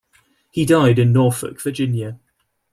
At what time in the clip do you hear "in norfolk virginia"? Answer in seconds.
0.97-2.19